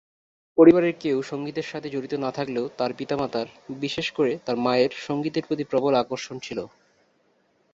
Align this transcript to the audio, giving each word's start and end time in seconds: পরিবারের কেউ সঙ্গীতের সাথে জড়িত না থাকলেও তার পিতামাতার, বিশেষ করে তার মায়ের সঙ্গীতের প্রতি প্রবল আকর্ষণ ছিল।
পরিবারের 0.57 0.93
কেউ 0.99 1.17
সঙ্গীতের 1.21 1.69
সাথে 1.71 1.87
জড়িত 1.89 2.13
না 2.15 2.29
থাকলেও 2.31 2.65
তার 2.77 2.91
পিতামাতার, 2.93 3.47
বিশেষ 3.79 4.07
করে 4.11 4.31
তার 4.45 4.57
মায়ের 4.57 4.91
সঙ্গীতের 5.07 5.43
প্রতি 5.47 5.63
প্রবল 5.63 5.93
আকর্ষণ 5.95 6.35
ছিল। 6.39 6.59